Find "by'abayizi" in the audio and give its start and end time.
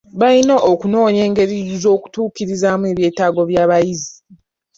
3.49-4.13